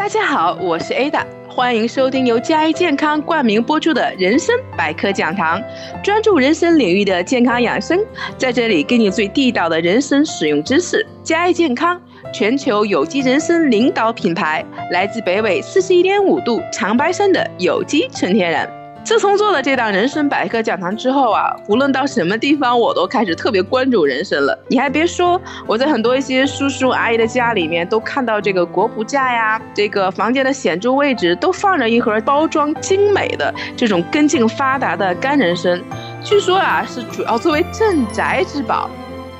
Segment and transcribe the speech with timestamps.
[0.00, 5.62] 大家好，我是 Ada，欢迎收听由嘉一健康冠名播出的人生百科讲堂，
[6.02, 8.00] 专注人生领域的健康养生，
[8.38, 11.06] 在这里给你最地道的人生使用知识。
[11.22, 12.00] 嘉一健康，
[12.32, 18.79] 全球有机人参领导品牌，来自北纬四十一点五度长白山的有机纯天然。
[19.02, 24.56] 自从做了这档人参百科讲堂之后啊，无论到什么地方，我都开始特别关注人参了。
[24.68, 35.80] 你还别说，我在很多一些叔叔阿姨的家里面都看到这个果脯架呀，这个房间的显著位置都放着一盒包装精美的这种根茎发达的干人参，
[36.22, 38.88] 据说啊是主要作为镇宅之宝。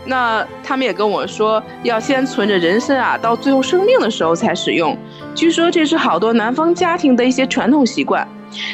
[0.06, 4.96] 那他们也跟我说，要先存着人参啊，到最后生病的时候才使用。
[5.34, 8.26] 据说这是好多南方家庭的一些传统习惯。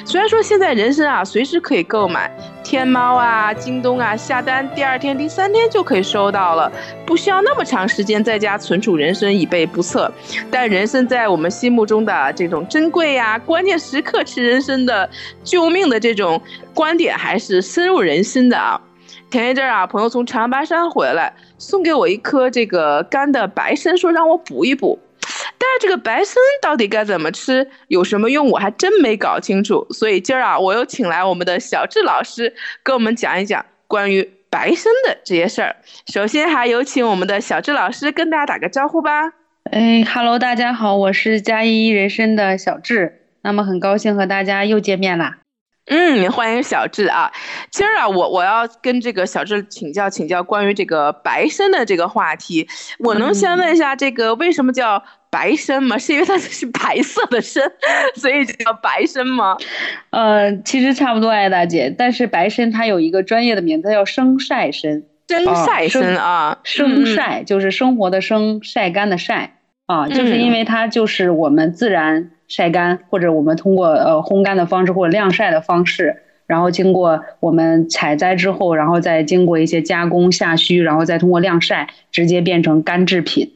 [0.04, 2.30] 虽然说现在人参啊随时可以购买，
[2.64, 6.70] 天猫啊、京东啊下单，第二天、第三天就可以收到了，
[7.04, 10.10] 不需要那么长时间在家存储人参以备不测。
[10.50, 15.08] 但人参在我们心目中的这种珍贵呀，关键时刻吃人参的
[15.44, 16.40] 救命的这种
[16.72, 18.80] 观点还是深入人心的啊。
[19.30, 24.98] 前一阵啊，朋友从长白山回来，送给我一颗这个干的白参，说让我补一补。
[25.66, 29.84] 但是这个白参到底该怎么吃，有什么用，我还真没搞清楚。
[29.90, 35.74] 所以今儿啊，我又请来我们的小智老师，跟我们讲一讲关于白参的这些事儿。
[36.06, 39.32] 首先，还有请我们的小智老师跟大家打个招呼吧。
[39.72, 45.38] 哎哈喽，大家好，我是嘉一人参的小智，那么很高兴和大家又见面啦。
[45.88, 47.30] 嗯，欢迎小智啊！
[47.70, 52.66] 今儿啊，我我要跟这个小智请教请教关于这个白参的这个话题。
[52.98, 55.00] 我能先问一下，这个为什么叫
[55.36, 55.98] 白参吗？
[56.00, 57.62] 是因为它是白色的参，
[58.16, 59.54] 所以叫白参吗？
[60.10, 61.94] 呃，其实差不多，哎，大姐。
[61.96, 65.02] 但是白参它有一个专业的名字，叫生晒参。
[65.28, 72.30] 生晒参啊，生晒就是生活的生，晒干的晒啊，就是因为它就是我们自然。
[72.48, 83.50] 晒干，或者我们通过呃烘干的方式或者晾晒的方式，然后经过我们采摘之后，然后再经过一些加工下须，然后再通过晾晒，直接变成干制品。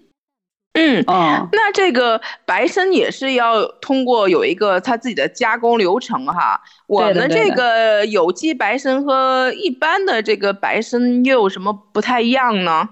[0.72, 6.60] 嗯哦，那这个白参也是要通过有一个它自己的加工流程哈。
[6.86, 12.88] 我们这个有机白参和一般的这个白参又有什么不太一样呢？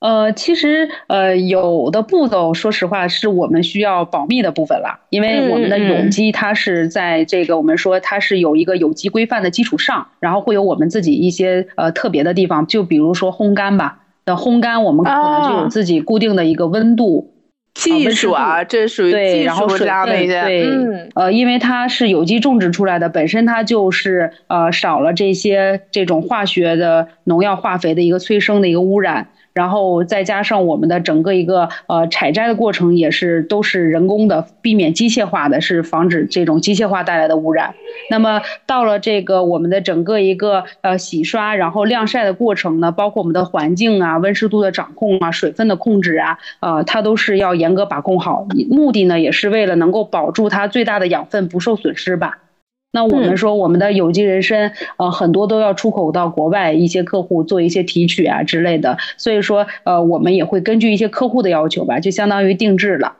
[0.00, 13.98] 呃，其实呃，有的步骤，说实话是我们需要保密的部分了，因为我们的有机它是在这个我们说它是有一个有机规范的基础上，然后会有我们自己一些呃特别的地方，就比如说烘干吧，
[14.30, 17.34] 的烘干我们可能就有自己固定的一个温度
[17.74, 29.28] 技术啊，这属于对，然后水分对，呃，因为它是有机种植出来的，本身它就是呃少了这些这种化学的农药化肥的一个催生的一个污染。
[29.60, 37.74] 然后再加上我们的整个一个呃采摘的过程也是都是人工的，避免机械化的，是防止这种机械化带来的污染。
[38.08, 48.46] 那么到了这个我们的整个一个呃洗刷，然后晾晒的过程呢，包括我们的环境啊、温湿度的掌控啊、水分的控制啊，呃，它都是要严格把控好。
[48.70, 52.38] 目的呢，也是为了能够保住它最大的养分不受损失吧。
[52.92, 63.14] 那我们说，我们的有机人参，呃，很多都要出口到国外，一些客户做一些提取啊之类的，所以说，呃，我们也会根据一些客户的要求吧，就相当于定制了，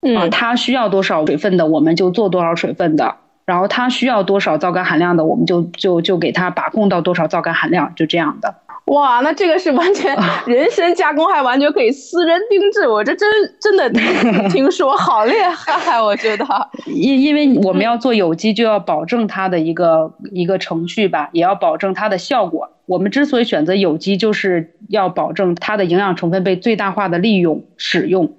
[0.00, 8.54] 嗯，他需要多少水分的，我们就做多少水分的，然后他需要多少皂苷含量的，我们就就就给他把控到多少皂苷含量，就这样的。
[8.86, 10.14] 哇，那这个是完全
[10.46, 13.28] 人参加工，还完全可以私人定制，我这真
[13.58, 13.88] 真的
[14.50, 16.44] 听说好厉害，我觉得。
[16.86, 22.70] 因因为我们要做有机，就要保证它的一个一个程序吧，也要保证它的效果。
[22.86, 28.34] 我们之所以选择有机，就是要保证它的营养成分被最大化的利用使用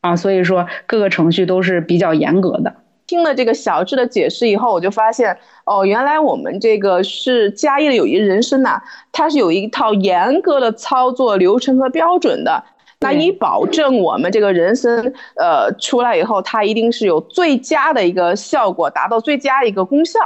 [0.00, 2.76] 啊，所以说各个程序都是比较严格的。
[3.10, 12.62] 听了这个小智的解释以后，我就发现哦，原来我们这个是嘉义的有谊人参呐，它是有一套严格的操作流程和标准的。
[13.00, 20.20] 那以保证我们这个人参呃出来以后，它一定是有最佳的一个效果，达到最佳一个功效。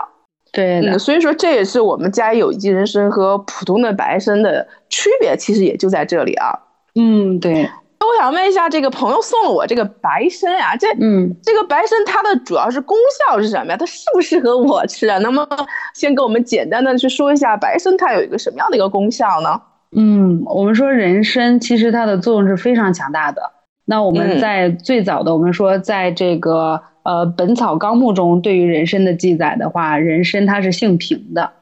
[0.53, 6.53] 对，所以说这也是我们嘉义有机人参和普通的白参的区别，其实也就在这里啊。
[6.97, 7.67] 嗯，对。
[8.05, 12.97] 我想问一下，这个朋友送了我这个白参啊，这嗯，这个白参它的主要是功
[13.29, 13.77] 效是什么呀？
[13.77, 15.19] 它适不适合我吃啊？
[15.19, 19.61] 能不能先给我们简单的去说一下白参它有一个什么样的一个功效呢？
[19.97, 23.43] 嗯，我们说人参其实它的作用是非常强大的。
[23.87, 31.53] 那我们在最早的我们说在这个呃《本草纲目》中对于人参的记载的话，人参它是性平的。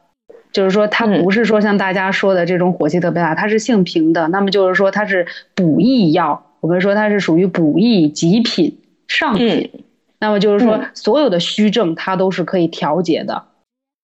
[0.53, 4.29] 就是说，它不是说像大家说的这种火气特别大，它是性平的。
[4.29, 6.45] 那么就是说，它是补益药。
[6.61, 8.79] 我们说它是属于补益极品
[9.09, 9.69] 上品
[10.21, 13.43] 那么就是说，所有的虚症它都是可以调节的。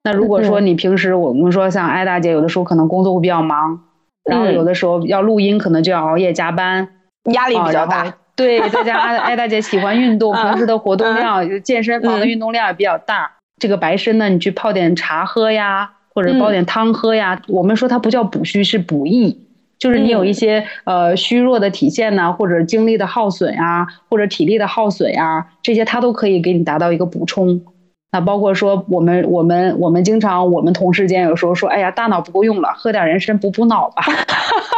[0.03, 3.81] 那如果说你平时我们说像艾大姐，有的时候可能工作会比较忙，
[4.25, 6.89] 然后有的时候要录音，可能就要熬夜加班，
[7.33, 8.15] 压力比较大。
[8.35, 13.33] 对，再加上艾大姐喜欢运动， 平时的活动量，健身房的运动量也比较大。
[13.61, 17.41] 这个白参呢，你去泡点茶喝呀，或者煲点汤喝呀。
[17.47, 19.39] 我们说它不叫补虚，是补益。
[19.79, 27.63] 就是你有一些呃虚弱的体现呢，或者精力的耗损呀，或者体力的耗损呀，这些它都可以给你达到一个补充。
[28.11, 34.03] 那包括说我们我们我们经常我们同事间有时候说，哎呀，大脑不够用了，喝点人参补补脑吧，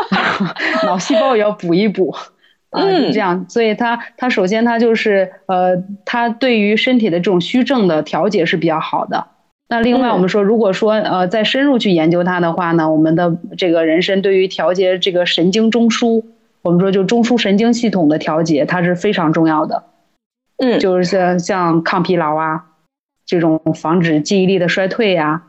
[0.85, 2.15] 脑细胞也要补一补
[2.69, 3.47] 啊，这样。
[3.49, 9.29] 所以它它首先它就是呃，它对于身体的这种虚症的调节是比较好的。
[9.71, 16.25] 那另外，我们说，如果说呃再深入去研究它的话呢，我们的这个人参对于调节这个神经中枢，
[16.63, 19.85] 我们说就中枢神经系统的调节，它是非常重要的。
[20.57, 22.65] 嗯，就是像像抗疲劳啊，
[23.25, 25.45] 这种防止记忆力的衰退呀，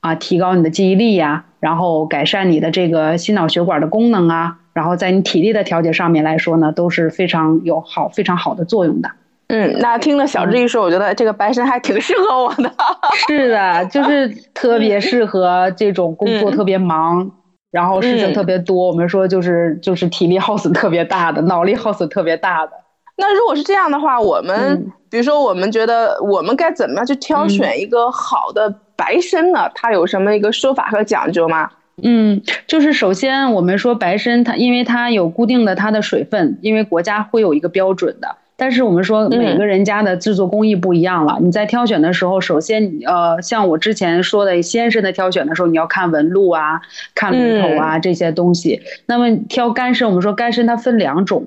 [0.00, 9.12] 啊，提高你的记忆力呀，然后改善你的这个心脑血管的功能啊，然后在你体力的调节上面来说呢，都是非常有好非常好的作用的。
[9.52, 12.72] 嗯，那听了小志一说，我觉得这个白参还挺适合我的。
[13.26, 17.28] 是的，就是特别适合这种工作特别忙，
[17.72, 18.86] 然后事情特别多。
[18.86, 22.72] 我们说就是就是体力耗损特别大的，脑力耗损特别大的。
[23.16, 29.68] 那如果是这样的话，我们比如说我们觉得我们该怎么样去挑选一个好的白参呢？
[29.74, 31.68] 它有什么一个说法和讲究吗？
[32.04, 38.36] 嗯，就是首先我们说白参，它因为它有固定的它的水分，因为国家会有一个标准的。
[38.60, 46.82] 但是我们说每个人家的制作工艺不一样了，你在挑选的时候，首先呃，像我之前说的鲜参的挑选的时候，你要看纹路啊，
[47.14, 48.82] 看炉头啊这些东西。
[49.06, 51.46] 那么挑干参，我们说干参它分两种，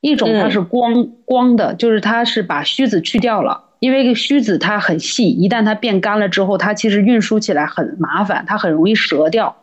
[0.00, 9.56] 一种它是光光的，就是它是把须子去掉了，因为须子它很细，一旦它变干了之后，它其实运输起来很麻烦，它很容易折掉。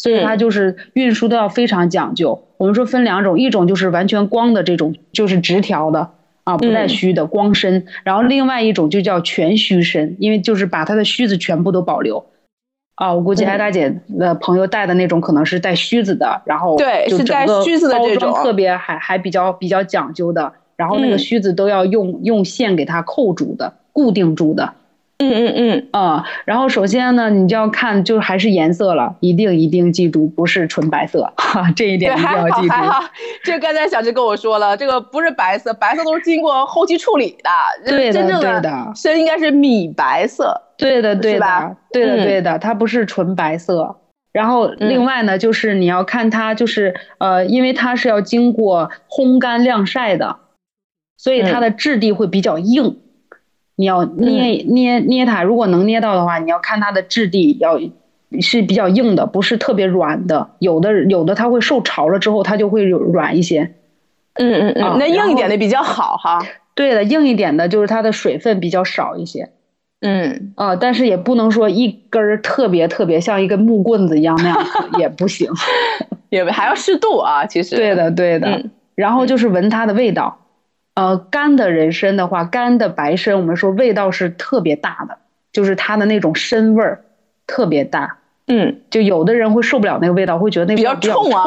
[0.00, 2.42] 所以它就是运输都要非常讲究。
[2.56, 6.08] 我们说分两种，一种就是完全光的这种，就是直条的
[6.44, 12.24] 啊，不带须的光身；然后另外一种就叫全须身，因为就是把它的须子全部都保留。
[12.94, 24.72] 啊，我估计艾大姐的朋友带的那种可能是带须子的，然后对，是带须子的这种，特别还还比较比较讲究的，然后那个须子都要用用线给它扣住的，固定住的。
[25.20, 32.74] 嗯嗯嗯啊，然后首先呢，你就要看，就是还是颜色了，一定一定记住，不是纯白色，哈，这一点一定要记住。
[33.44, 37.50] 这刚才小志跟我说了，这个不是白色，白色都是经过后期处理的。
[37.84, 40.58] 对的，对的，参应该是米白色。
[40.78, 43.96] 对的，对的，对的，对的，它不是纯白色。
[44.32, 50.36] 然后另外呢，就是你要看它，就是呃，因为它是要经过烘干晾晒的，
[51.18, 52.96] 所以它的质地会比较硬。
[53.80, 57.80] 你要捏捏捏它，如果能捏到的话，你要看它的质地要
[58.42, 60.50] 是比较硬的，不是特别软的。
[60.58, 63.72] 有的有的它会受潮了之后，它就会软一些。
[64.34, 66.38] 嗯嗯嗯，那硬一点的比较好哈。
[66.74, 69.48] 对的，硬一点的就是它的水分比较少一些。
[70.02, 74.58] 嗯啊，但是也不能说一根儿特别特别像一根木棍子一样那样
[75.00, 75.50] 也不行，
[76.28, 77.46] 也还要适度啊。
[77.46, 78.62] 其实对的对的，
[78.94, 80.36] 然后就是闻它的味道。
[80.94, 85.18] 呃，干的人参的话，干的白参，我们说味道是特别大的，
[85.52, 87.04] 就是它的那种参味儿
[87.46, 88.18] 特别大。
[88.46, 91.44] 嗯，就有的人会受不了那个味道，会觉得那个比较冲啊，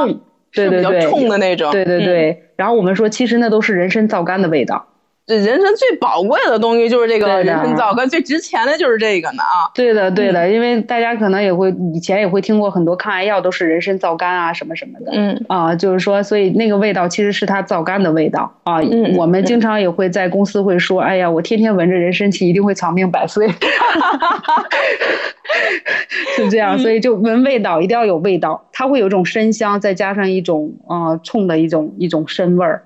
[0.54, 1.72] 对对对，冲的那种。
[1.72, 4.88] 对对对，然后我们说，其实那都是人参皂苷的味道。
[5.26, 9.72] 这人参最宝贵的东西就是这个人参皂苷，最值钱的就是这个呢啊！
[9.74, 18.82] 对的，对的，因为大家可能也会以前也会听过很多抗癌药都是人参皂苷啊什么什么的，嗯啊，就是说，所以那个味道其实是它皂苷的味道啊。
[19.16, 23.48] 我们经常也会在公司会说，哎呀，我天天闻着人参气，一定会长命百岁，
[26.36, 26.78] 是这样。
[26.78, 32.84] 所以就闻味道一定要有味道，它会有一种参香，再加上一种啊冲的一种一种参味儿。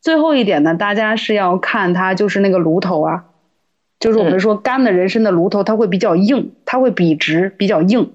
[0.00, 3.24] 最后一点呢，大家是要看它就是那个炉头啊，
[3.98, 8.12] 就是我们说干的人参的炉头，它会比较硬，它会笔直比较硬。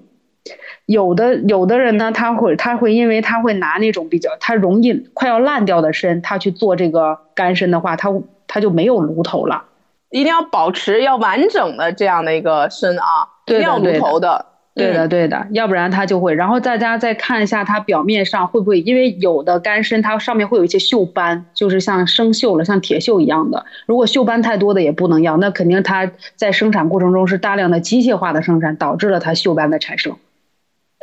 [0.84, 8.12] 有的有的人呢，他会他会因为他会拿那种比较他容易快要烂掉的参，他去做这个干参的话，他
[8.46, 9.64] 他就没有炉头了。
[10.10, 13.02] 一定要保持要完整的这样的一个参啊，
[13.46, 14.46] 一定要炉头的。
[14.76, 16.34] 对的，对的，要不然它就会。
[16.34, 23.64] 然后大家再看一下它表面上会不会，因为有的干参它上面会有一些锈斑，就是像生锈了，像铁锈一样的。
[23.86, 30.14] 如果锈斑太多的也不能要，那肯定它在生产过程中是大量的机械化的生产，导致了它锈斑的产生。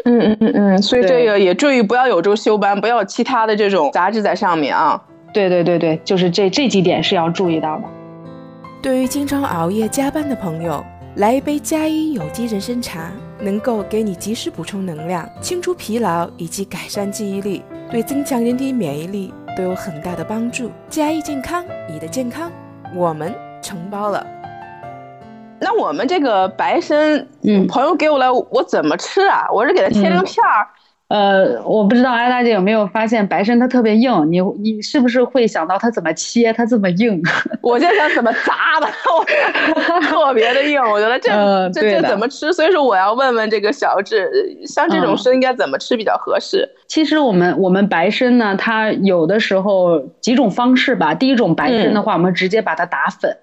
[0.05, 5.01] 嗯嗯嗯嗯，所以这个也注意不要有这个锈斑，不要有其他的这种杂质在上面啊。
[5.33, 7.83] 对对对对，就是这这几点是要注意到的。
[8.83, 10.83] 对于经常熬夜加班的朋友，
[11.17, 20.71] 来一杯佳一有机人参茶，能够给你及时补充能量、清除疲劳以及改善记忆力，对增强人体免疫力都有很大的帮助。
[20.89, 22.51] 佳益健康，你的健康，
[22.95, 24.25] 我们承包了。
[25.59, 29.45] 那我们这个白参，嗯，朋友给我了，我怎么吃啊？
[29.53, 30.67] 我是给它切成片儿。
[31.09, 36.51] 呃，我不知道艾大姐有没有发现白参它特别硬，你你是不是会想到它怎么切？
[36.53, 37.21] 它这么硬，
[37.61, 38.87] 我就想怎么砸的，
[40.09, 40.81] 特别的硬。
[40.81, 41.29] 我觉得这
[41.69, 42.51] 这这怎么吃？
[42.51, 44.31] 所以说我要问问这个小智，
[44.65, 46.67] 像这种参应该怎么吃比较合适？
[46.87, 51.13] 其实我们我们白参呢，它有的时候几种方式吧。
[51.13, 53.37] 第一种白参的话，我们直接把它打粉。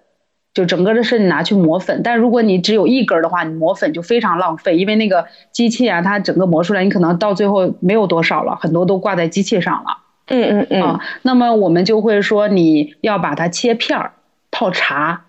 [0.52, 9.98] 就整个的是你拿去磨粉，但如果你只有一根的话，你磨粉就非常浪费，因为那个机器啊，它整个磨出来，你可能到最后没有多少了，很多都挂在机器上了。
[10.26, 10.82] 嗯嗯嗯。
[10.82, 14.12] 啊，那么我们就会说你要把它切片儿
[14.50, 15.22] 泡茶。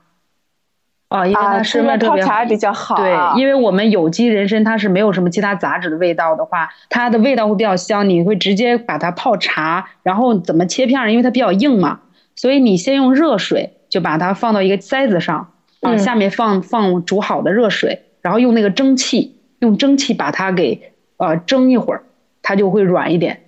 [1.09, 2.95] 啊，因为它是味特别茶比较好。
[2.95, 8.09] 对，因为我们有机人参它是没有什么其他杂质的味道的话，它的味道会比较香。
[8.09, 11.11] 你会直接把它泡茶，然后怎么切片儿？
[11.11, 11.99] 因为它比较硬嘛，
[12.35, 13.77] 所以你先用热水。
[13.91, 15.49] 就把它放到一个塞子上，
[15.81, 22.01] 啊，下面放放煮好的热水，然后用那个蒸汽，用蒸汽把它给呃蒸一会儿，
[22.41, 23.41] 它就会软一点。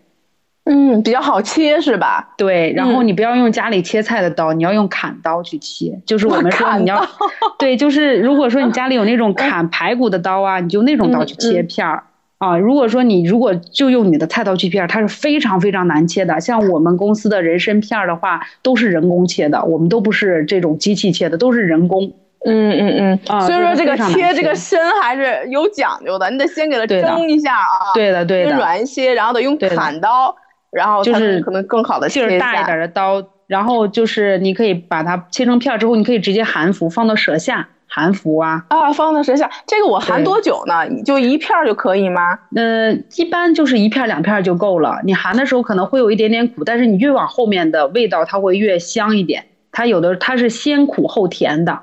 [0.66, 2.34] 嗯，比较好切是吧？
[2.38, 6.02] 对，然后你不要用家里切菜的刀，你要用砍刀去切。
[6.06, 7.06] 就是我们说你要，
[7.60, 12.04] 对，就是如果说你家里有那种 砍排骨的刀啊，你就那种刀去切片儿。
[12.44, 16.42] 啊，如果说你如果就用你的菜刀去片，它是非常非常难切的。
[16.42, 22.12] 像我们公司的人参片的话，都是人工切的，我们都不是这种机器切的，都是人工。
[22.46, 23.20] 嗯嗯嗯。
[23.28, 27.94] 啊，所以说这个切这个参还是有讲究的，你得先给它蒸一下啊。
[27.94, 28.58] 对的对的。
[28.58, 30.36] 软一些，然后得用砍刀，
[30.70, 37.70] 然后就是可能更好的劲儿大一点的刀，然后就是你可以把它切成片之后，你可以直接含服放到舌下。
[37.94, 40.90] 含服啊啊，放到舌下，这个我含多久呢？
[41.04, 42.40] 就一片就可以吗？
[42.56, 45.00] 呃，一般就是一片两片就够了。
[45.04, 49.46] 你含的时候可能会有一点点苦，但是你越往后面的味道它会越香一点。
[49.72, 51.82] 它有的它是先苦后甜的，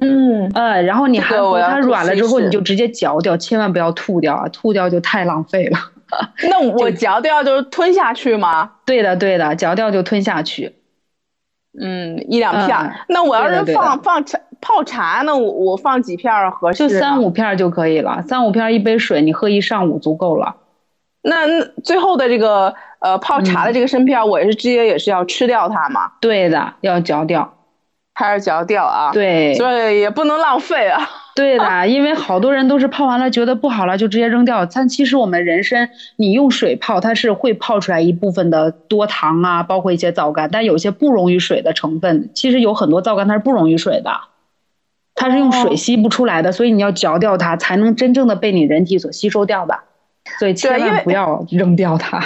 [0.00, 5.78] 嗯呃，然后你含服它软了之后，你就直接嚼掉，千万不要吐掉啊，吐掉就太浪费了。
[6.50, 8.72] 那 我嚼掉就是吞下去吗？
[8.84, 10.74] 对的对的，嚼掉就吞下去。
[11.76, 12.92] 嗯，一两片。
[13.08, 16.88] 那我要是放放茶泡茶，呢我我放几片合适？
[16.88, 20.56] 就三五片就可以了，三五片一杯水，你喝一上午足够了。
[21.22, 26.12] 那那最后的这个呃泡茶的这个参片，我也是直接也是要吃掉它嘛？
[26.20, 27.54] 对的，要嚼掉，
[28.14, 29.12] 还是嚼掉啊？
[29.12, 31.08] 对，所以也不能浪费啊。
[31.34, 34.64] 对的，因为好多人都是泡完了觉得不好了就直接扔掉。
[34.66, 40.48] 但其实我们人参，你用水泡，它是会泡出来一部分的多糖啊，包括一些皂苷。
[40.48, 44.12] 但有些不溶于水的成分，其实有很多皂苷它是不溶于水的，
[45.14, 49.78] 它是用水吸不出来的，所以你要嚼掉它，才能真正的被你人体所吸收掉的。
[50.38, 52.18] 所以千万不要扔掉它。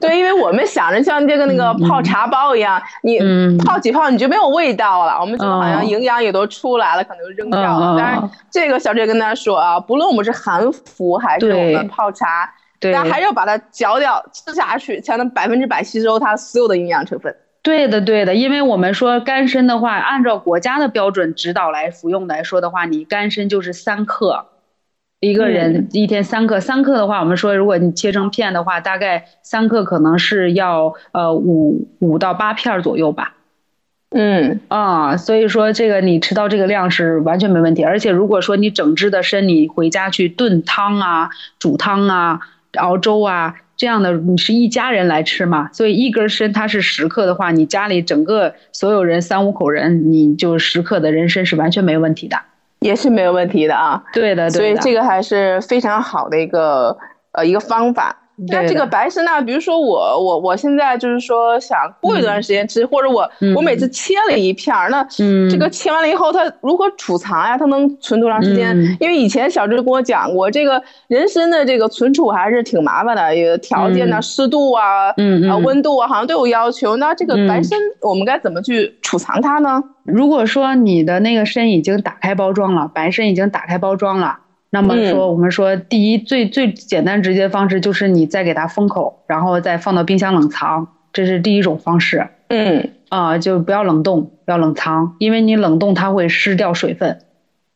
[0.00, 3.20] 对，因为我们想着像这个那个泡茶包一样，你
[3.58, 7.96] 泡几泡你就没有味道了，我们就好像营养也都出来了，可能就扔掉了。
[7.96, 17.34] 但是这个小姐跟大家说啊，不论我们是含服还是我们泡茶，大家还是要把它嚼掉吃下去，才能百分之百吸收它所有的营养成分。
[17.64, 24.46] 对的，对的，因为我们说干参的话，按照国家的标准指导来服用来说的话，你干参就是三克。
[25.20, 33.34] 一个人一天三克，三克的话，我们说如果你切成片的话，大概三克可能是要呃五五到八片左右吧。
[34.10, 37.82] 嗯啊，所以说这个你吃到这个量是完全没问题。
[37.82, 42.40] 而且如果说你整只的参，你回家去炖汤啊、煮汤啊、
[42.76, 52.36] 熬粥啊这样的，你是一家人来吃嘛，所以一根参它是十克的话，你家里整个所有人三五口人，你就十克的人参是完全没问题的。
[52.80, 56.98] 也是没有问题的啊，对的，对所以这个还是非常好的一个
[57.32, 58.23] 呃一个方法。
[58.36, 59.40] 那这个白参呢？
[59.42, 65.04] 比如说我我我现在就是说想过一段时间吃，或者我我每次切了一片儿，那
[65.48, 67.56] 这个切完了以后，它如何储藏呀？
[67.56, 68.76] 它能存多长时间？
[68.98, 75.10] 因为以前小志跟我讲过，这个人参的这个存储还是挺麻烦的，有条件呢，湿度啊，
[75.48, 76.96] 啊温度啊，好像都有要求。
[76.96, 79.82] 那这个白参我们该怎么去储藏它呢？
[80.02, 84.38] 如果说你的那个参已经打开包装了，白参已经打开包装了。
[84.74, 92.26] 那么说，我们说第一最最简单直接的方式就是你再给它封口，然后再放到冰箱冷藏，这是第一种方式。
[92.48, 97.18] 嗯啊，就不要冷冻，要冷藏，因为你冷冻它会失掉水分。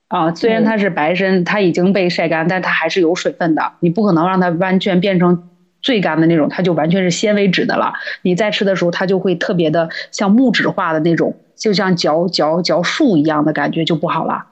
[0.09, 5.45] 啊，虽然它是白参，它已经被晒干，但它还是有水分的，你不可能让它完全变成
[5.81, 7.93] 最干的那种，它就完全是纤维质的了。
[8.23, 14.47] 你再吃的时候，它就会特别的像木质化的那种，就像嚼嚼嚼树一样的感觉，就不好了。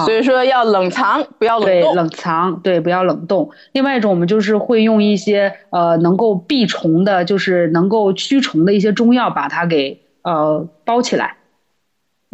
[0.00, 1.92] 所以说要冷藏，不要冷冻。
[1.92, 3.50] 对，冷藏，对，不要冷冻。
[3.72, 11.36] 另外一种，我们就是会用一些呃能够避虫的，就是能够驱虫的一些中药，把它给呃包起来。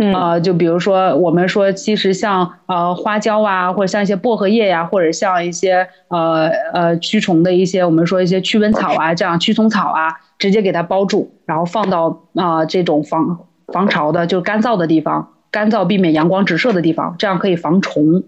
[0.02, 13.40] 嗯，就比如说我们说，其实像呃花椒啊，或者像一些薄荷叶呀，或者像一些呃呃驱虫的一些，我们说一些驱蚊草啊，这样驱虫草啊，直接给它包住，然后放到啊这种防
[13.70, 15.34] 防潮的，就干燥的地方。
[15.50, 18.22] 干燥、避免阳光直射的地方，这样可以防虫。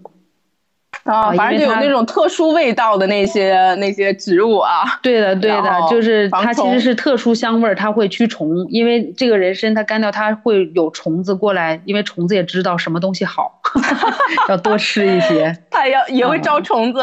[1.05, 4.83] 啊，反正就有那种特殊味道的那些那些植物啊。
[5.03, 8.67] 对的，对的，就是它其实是特殊香味儿，它会驱虫。
[8.69, 13.61] 因为这个人参它干掉，它会有虫子过来，因为虫子也知道什么东西好，
[14.49, 15.57] 要多吃一些。
[15.71, 17.01] 它要也会招虫子。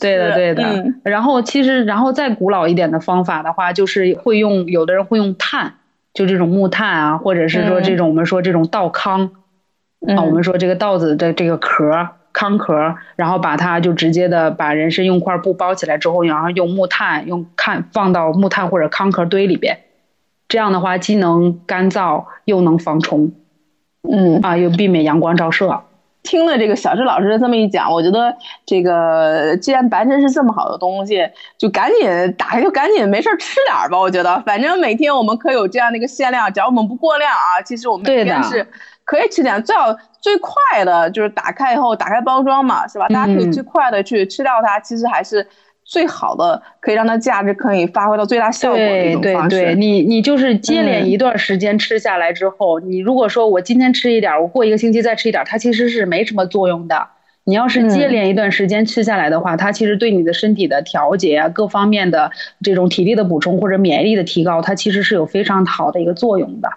[0.00, 0.84] 对的，对的。
[1.02, 5.74] 然后其实，然后再古老一点的方法的话，就是会用有的人会用炭，
[6.14, 9.32] 就这种木炭啊，或者是说这种我们说这种稻糠。
[10.08, 19.78] 啊，我们说这个稻子的这个壳糠壳，然后把它就直接的把人参用块布包起来之后，然后用木炭用看放到木炭或者糠壳堆里边，
[20.48, 23.32] 这样的话既能干燥又能防虫，
[24.10, 24.40] 嗯。
[24.42, 25.82] 啊又避免阳光照射。
[26.24, 28.34] 听了这个小智老师这么一讲，我觉得
[28.66, 31.20] 这个既然白参是这么好的东西，
[31.56, 33.96] 就赶紧打开就赶紧没事吃点儿吧。
[33.96, 38.66] 我觉得反正每天我们可有这样的一个限量，只要我们不过量啊，其实我们每天是。
[39.06, 43.06] 可以吃点，最好最快的就是打开以后打开包装嘛，是吧？
[43.08, 45.46] 大家可以最快的去吃掉它，其实还是
[45.84, 49.56] 最好的，可以让它价值可以发挥到最大效果的一种方式。
[49.56, 57.08] 对对对，你你就是接连一段时间吃下来之后，你如果说我今天吃一点，我过一个星期再吃一点，它其实是没什么作用的。
[57.46, 62.30] 你要是接连一段时间吃下来的话，它其实对你的身体的调节啊，各方面的
[62.62, 66.70] 这种体力的补充或者免疫力的提高，它其实是有非常好的一个作用的。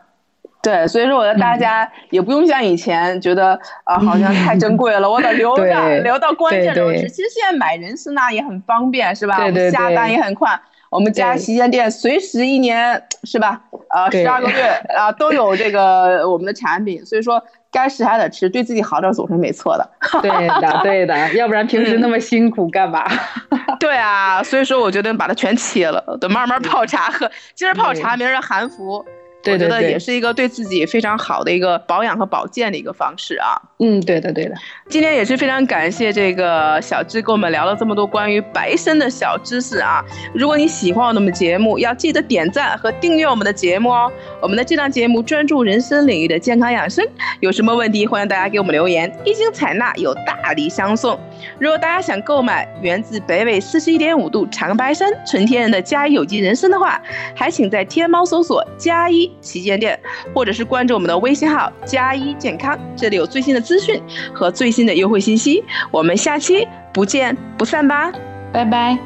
[0.61, 7.07] 对，所以说我觉得大家也不用像以前觉得啊，好像太珍贵了，我得留着，留到关键时候吃。
[7.09, 9.37] 其实现在买人参呐也很方便，是吧？
[9.45, 10.59] 我们下单也很快。
[10.89, 13.61] 我们家旗舰店随时一年是吧？
[13.89, 14.63] 呃，十二个月
[14.97, 17.41] 啊都有这个我们的产品，所以说
[17.71, 19.89] 该吃还得吃，对自己好点总是没错的。
[20.21, 20.29] 对
[20.61, 23.05] 的， 对的，要不然平时那么辛苦干嘛？
[23.79, 27.29] 对啊，所以说我觉得把它全切了，得慢慢泡茶喝。
[27.53, 29.05] 今儿泡茶，明儿含服。
[29.45, 33.55] 我觉得也是一个对自己非常好的一个保养和保健的一个方式啊。
[33.79, 34.55] 嗯，对的，对的。
[34.89, 40.03] 今天也是非常感谢这个小智跟我们聊了这么多关于白参的小知识啊。
[40.33, 44.11] 如果你喜欢我们节目，要记得点赞和订阅我们的节目哦。
[44.41, 47.05] 我们的这档节目专注人参领域的健康养生，
[47.39, 51.17] 有什么问题欢迎大家给我们留言，一经采纳有大礼相送。
[51.59, 57.01] 如果大家想购买源自北纬四十一点五度长白山纯天然的嘉一有机人参的话，
[57.35, 59.31] 还请在天猫搜索嘉一。
[59.41, 59.99] 旗舰店，
[60.33, 64.01] 或者是关注我们的微信号“加一健康”，这里有最新的资讯
[64.33, 65.63] 和最新的优惠信息。
[65.89, 68.11] 我们下期不见不散吧，
[68.51, 68.97] 拜拜。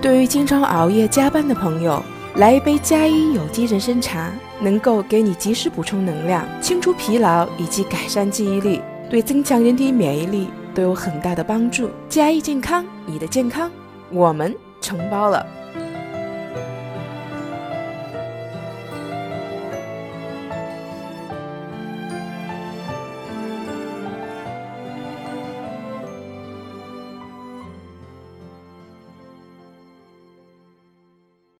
[0.00, 2.02] 对于经常熬夜加班的朋友，
[2.36, 11.88] 来一杯加一有机人参茶，能够给你及时补充能量、清除疲劳以及改善记忆力，对增强人体免疫力都有很大的帮助。
[12.08, 13.70] 加一健康，你的健康
[14.10, 15.46] 我们承包了。